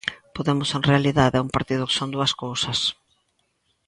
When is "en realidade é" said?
0.77-1.43